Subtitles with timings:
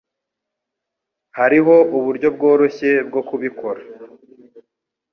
[1.37, 3.81] Hariho uburyo bworoshye bwo kubikora.